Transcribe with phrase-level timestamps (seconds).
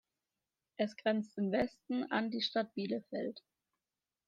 [0.77, 3.43] Es grenzt im Westen an die Stadt Bielefeld.